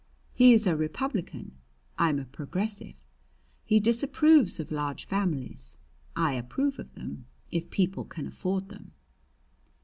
[0.33, 1.57] He is a Republican;
[1.99, 2.95] I'm a Progressive.
[3.63, 5.77] He disapproves of large families;
[6.15, 8.93] I approve of them, if people can afford them."